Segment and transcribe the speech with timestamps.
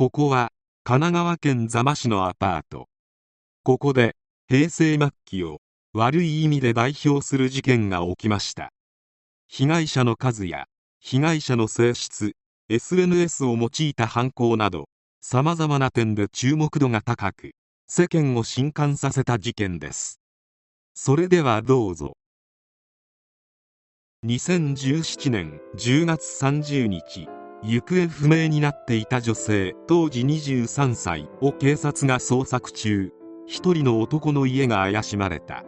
[0.00, 0.50] ここは
[0.82, 2.88] 神奈川県座間市のアパート。
[3.64, 4.16] ここで
[4.48, 5.58] 平成末期を
[5.92, 8.72] 悪い意味で代表する事件が起きました。
[9.46, 10.68] 被害者の数や
[11.00, 12.32] 被害者の性質
[12.70, 14.88] SNS を用いた犯行など
[15.20, 17.50] 様々な点で注目度が高く
[17.86, 20.18] 世間を震撼させた事件です。
[20.94, 22.14] それではどうぞ。
[24.24, 27.39] 2017年10月30日。
[27.62, 33.12] 行方不明になっていた女性当時23歳を警察が捜索中。
[33.46, 35.64] 一人の男の家が怪しまれた。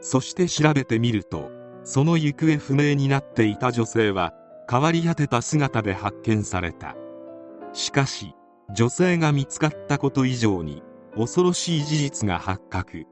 [0.00, 1.50] そして調べてみると
[1.82, 4.32] その行方不明になっていた女性は
[4.70, 6.96] 変わり果てた姿で発見された。
[7.72, 8.34] しかし
[8.72, 10.82] 女性が見つかったこと以上に
[11.16, 13.04] 恐ろしい事実が発覚。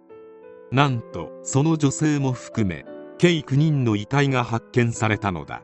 [0.70, 2.86] なんとその女性も含め
[3.18, 5.62] 計9人の遺体が発見されたのだ。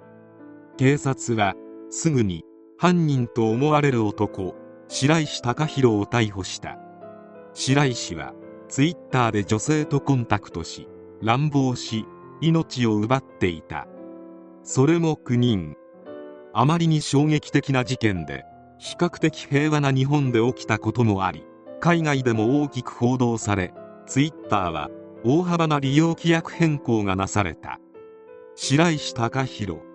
[0.76, 1.54] 警察は
[1.96, 2.44] すぐに
[2.76, 4.56] 犯人と思われる男
[4.88, 6.76] 白石貴弘を逮捕した。
[7.52, 8.34] 白石は
[8.68, 10.88] ツイッターで女性とコンタクトし
[11.22, 12.04] 乱暴し
[12.40, 13.86] 命を奪っていた。
[14.64, 15.76] それも9人。
[16.52, 18.44] あまりに衝撃的な事件で
[18.78, 21.46] 比較的平和な日本で起きたこともあり
[21.78, 23.72] 海外でも大きく報道され
[24.06, 24.90] ツイッターは
[25.24, 27.78] 大幅な利用規約変更がなされた。
[28.56, 29.93] 白石貴弘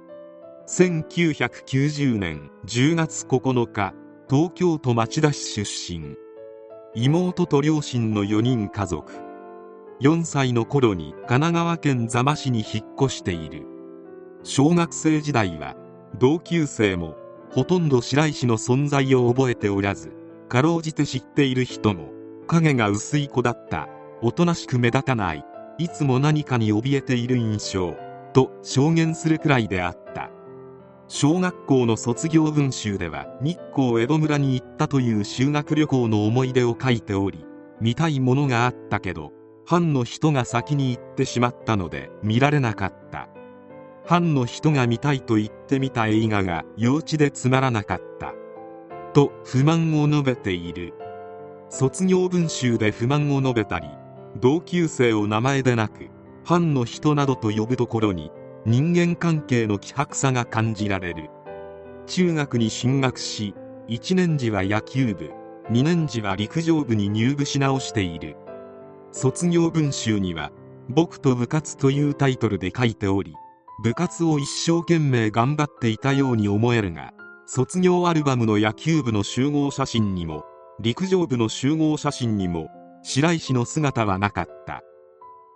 [0.70, 3.96] 1990年10月9日
[4.30, 6.16] 東京都町田市出身。
[6.94, 9.12] 妹と両親の4人家族。
[10.00, 13.66] 4歳の頃に神奈川県座間市に引っ越している。
[14.44, 15.76] 小学生時代は
[16.20, 17.16] 同級生も
[17.50, 20.14] ほとんど白石の存在を覚えておらず
[20.50, 22.12] かろうじて知っている人も
[22.46, 23.90] 影が薄い子だった
[24.22, 25.44] おとなしく目立たない
[25.80, 27.96] いつも何かに怯えている印象
[28.34, 30.30] と証言するくらいであった。
[31.12, 37.46] 小学校の卒業文集では日光江戸村に行ったという修学旅行の思い出を書いており
[37.82, 39.34] 見たいものがあったけど
[39.66, 43.28] 藩の人が先に行ってしまったので見られなかった。
[44.06, 48.34] 藩の人が見たいと言ってみた映画が幼稚でつまらなかった。
[49.14, 50.94] と不満を述べている。
[51.70, 53.88] 卒業文集で不満を述べたり
[54.40, 56.10] 同級生を名前でなく
[56.44, 58.32] 藩の人などと呼ぶところに
[58.66, 61.30] 人間関係の希薄さが感じられる。
[62.08, 63.54] 中学に進学し
[63.88, 65.32] 1年時は野球部
[65.70, 68.36] 2年時は陸上部に入部し直している。
[69.12, 70.52] 卒業文集には
[70.90, 73.34] 「僕と部活」というタイトルで書いており
[73.84, 77.14] 部活を一生懸命頑張っていたように思えるが
[77.46, 80.44] 卒業アルバムの野球部の集合写真にも
[80.80, 82.68] 陸上部の集合写真にも
[83.04, 84.82] 白石の姿はなかった。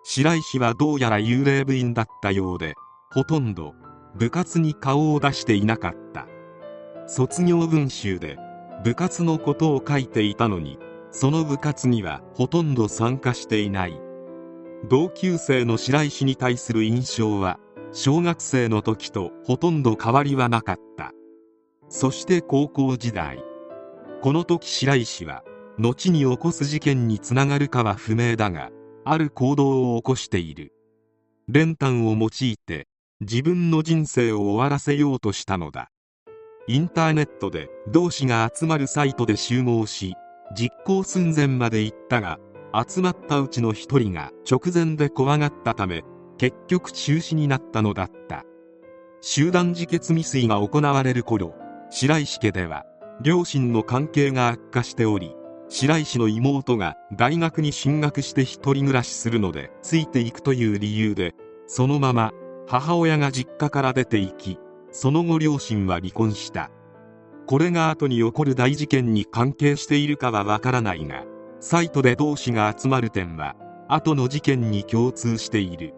[0.05, 2.75] 白石はどうやら幽霊部員だったようで
[3.13, 3.75] ほとんど
[4.15, 6.27] 部活に顔を出していなかった。
[7.05, 8.39] 卒業文集で
[8.83, 10.79] 部活のことを書いていたのに
[11.11, 14.01] その部活にはほとんど参加していない。
[14.89, 17.59] 同級生の白石に対する印象は
[17.91, 21.11] 小学生の時とほとんど変わりはなかった。
[21.89, 23.43] そして高校時代。
[24.23, 25.43] この時白石は
[25.77, 28.71] 後に起こす事件につながるかは不明だが
[29.05, 30.73] ある行動を起こしている。
[31.47, 32.87] 練炭を用いて
[33.21, 35.89] 自分の人生を終わらせようとしたのだ。
[36.67, 40.15] インターネットで同志が集まるサイトで集合し
[40.57, 42.39] 実行寸前まで行ったが
[42.87, 46.03] 集まったうちの一人が直前で怖がったため
[46.37, 48.45] 結局中止になったのだった。
[49.25, 51.53] 集団自決未遂が行われる頃
[51.89, 52.83] 白石家では
[53.21, 55.33] 両親の関係が悪化しており
[55.69, 61.35] 白石の妹が大学に進学して一人暮らしするのでついていくという理由で
[61.67, 62.33] そのまま
[62.67, 64.59] 母親が実家から出て行き
[64.91, 66.69] その後両親は離婚した。
[67.45, 71.25] これが後に起こる大事件に関係しているかはわからないが
[71.59, 73.55] サイトで同志が集まる点は
[73.89, 75.93] 後の事件に共通している。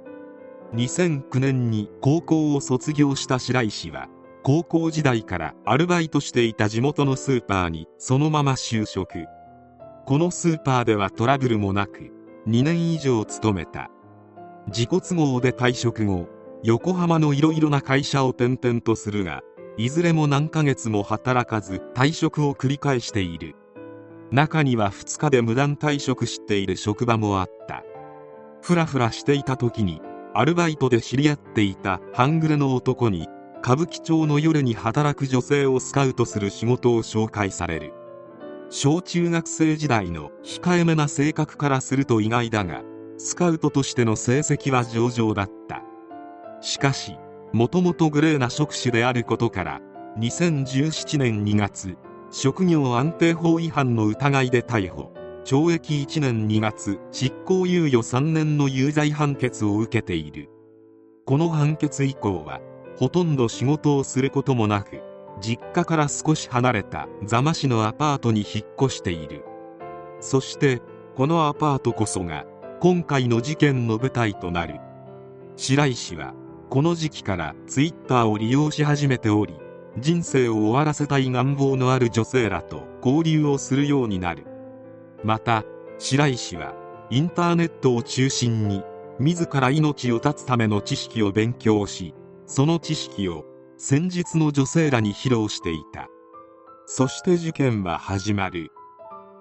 [0.73, 4.07] 2009年に高校を卒業した白石は
[4.43, 9.25] 高校時代からアルバイトしていた地元のスーパーにそのまま就職。
[10.05, 12.11] このスーパーではトラブルもなく
[12.47, 13.89] 2年以上勤めた。
[14.67, 16.27] 自己都合で退職後
[16.67, 19.43] 横浜のいろいろな会社を転々とするが
[19.77, 23.55] いずれも何ヶ月も働かず退職を繰り返している。
[24.31, 27.83] 中には2日で無断退職している職場もあった。
[28.63, 30.01] ふらふらしていた時に
[30.33, 33.27] アルバイトで知り合っていた半グレの男に
[33.61, 37.93] 歌舞伎町の夜に働く女性をスカウトする仕事を紹介される。
[38.71, 42.81] 小中学生時代の控えめな性格からすると意外だが
[43.19, 45.83] スカウトとしての成績は上々だった。
[46.65, 47.15] しかし
[47.53, 49.81] もともとグレーな職種であることから
[50.17, 51.95] 2017年2月
[52.31, 55.13] 職業安定法違反の疑いで逮捕。
[55.45, 60.49] 懲役1年2月執行猶予3年の有罪判決を受けている。
[61.27, 62.61] この判決以降は
[62.97, 65.03] ほとんど仕事をすることもなく
[65.39, 69.43] 実家から少し離れた座間市のアパートに引っ越している。
[70.19, 70.81] そして
[71.15, 72.43] このアパートこそが
[72.79, 74.79] 今回の事件の舞台となる。
[75.57, 76.33] 白石は
[76.69, 79.55] この時期からツイッターを利用し始めており
[79.97, 84.45] 人生を終わらせたい願望のある女性らと交流をするようになる。
[85.23, 85.63] また
[85.97, 86.73] 白石は
[87.09, 88.83] インターネットを中心に
[89.19, 92.13] 自ら命を絶つための知識を勉強し
[92.45, 93.45] その知識を
[93.77, 96.09] 先日の女性らに披露していた。
[96.87, 98.69] そして事件は始まる。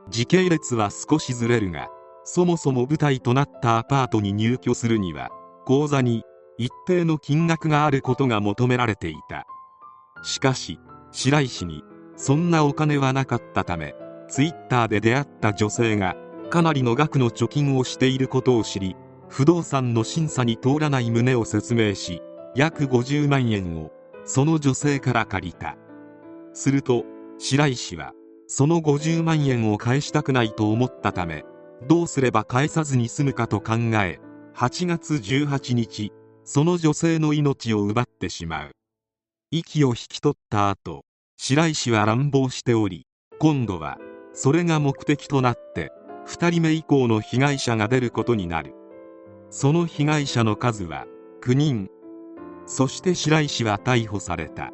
[0.09, 1.89] 時系列は少しずれるが
[2.25, 5.31] そもそも舞台となったアパートに入居するには
[5.65, 6.23] 口座に
[6.57, 9.47] 一定の金額があることが求められていた。
[10.23, 10.79] しかし
[11.13, 11.83] 白石に
[12.17, 13.95] そんなお金はなかったため
[14.29, 16.17] ツイッターで出会った女性が
[16.51, 18.97] かなりの額の貯金をしていることを知り
[19.29, 22.23] 不動産の審査に通らない旨を説明し
[22.55, 23.91] 約50万円を
[24.25, 25.77] その女性から借りた。
[26.53, 27.05] すると
[27.39, 28.13] 白石は
[28.47, 31.45] その50万円を返したくないと思ったため
[31.89, 34.21] どうすれば返さずに済むかと考え
[34.55, 36.13] 8月18日
[36.45, 38.71] その女性の命を奪ってしまう。
[39.51, 41.05] 息を引き取った後
[41.37, 43.07] 白石は乱暴しており
[43.39, 43.99] 今度は
[44.33, 45.91] それが目的となって
[46.27, 48.75] 2人目以降の被害者が出ることになる。
[49.51, 51.07] その被害者の数は
[51.43, 51.89] 9人。
[52.67, 54.71] そして白石は逮捕された。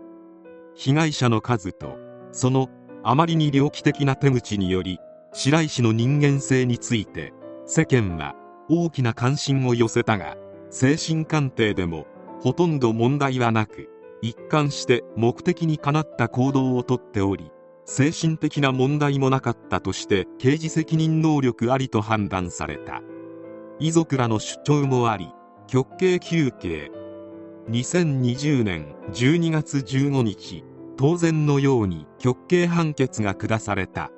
[0.75, 1.99] 被害者の数と
[2.33, 2.69] その
[3.03, 4.99] あまりに猟奇的な手口により
[5.33, 7.33] 白石の人間性について
[7.67, 8.35] 世間は
[8.69, 10.37] 大きな関心を寄せたが
[10.71, 12.07] 精神鑑定でも
[12.41, 13.89] ほとんど問題はなく
[14.23, 17.51] 一貫して目的にかなった行動をとっており
[17.93, 23.03] 精神的な問題もなかったとして刑事責任能力ありと判断された。
[23.81, 25.33] 遺族らの主張もあり
[25.67, 26.93] 極刑求刑。
[27.69, 30.65] 2020年12月15日
[30.97, 34.11] 当然のように極刑判決が下された。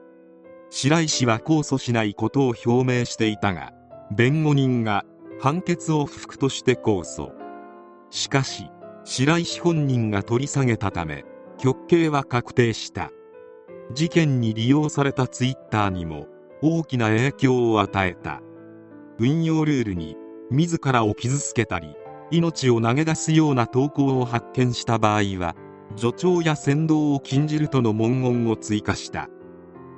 [0.68, 3.72] 白石は控訴しないことを表明していたが
[4.10, 5.06] 弁護人が
[5.42, 7.32] 判決を不服として控訴。
[8.10, 8.70] しかし
[9.02, 11.24] 白石本人が取り下げたため
[11.58, 13.10] 極刑は確定した。
[13.92, 16.28] 事件に利用されたツイッターにも
[16.62, 18.40] 大きな影響を与えた。
[19.18, 20.16] 運用ルールに
[20.52, 21.96] 自らを傷つけたり
[22.30, 25.56] 命を投げ出すような投稿を発見した場合は
[25.96, 29.28] 助長や扇動を禁じるとの文言を追加した。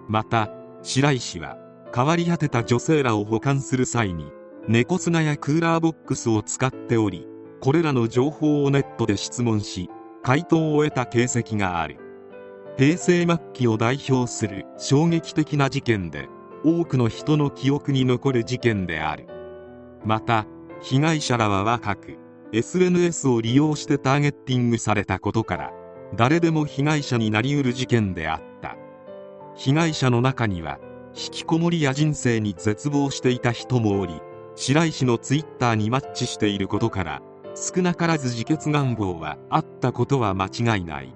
[0.09, 0.49] また
[0.81, 1.59] 白石は
[1.95, 4.33] 変わり果てた女性らを保管する際に
[4.67, 7.29] 猫砂やクーラーボックスを使っており
[7.61, 9.91] これらの情報をネットで質問し
[10.23, 11.99] 回答を得た形跡がある。
[12.79, 16.29] 平成末期を代表する衝撃的な事件で
[16.65, 19.27] 多くの人の記憶に残る事件である。
[20.03, 20.47] また
[20.81, 22.19] 被害者らは若く
[22.53, 25.73] SNS を利用してターゲッティングされたことから
[26.17, 28.77] 誰でも被害者になりうる事件であった。
[29.57, 30.79] 被害者の中には
[31.15, 34.21] 引きこもりや人生に絶望していた人もおり
[34.57, 37.23] 白石のツイッターにマッチしていることから
[37.55, 41.15] 少なからず自決願望はあったことは間違いない。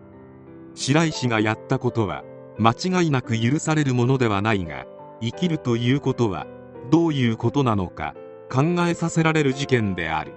[0.75, 2.23] 白石がやったことは
[2.59, 4.87] 間違いなく許されるものではないが
[5.21, 6.47] 生きるということは
[6.91, 8.15] どういうことなのか
[8.51, 10.33] 考えさせられる事件である。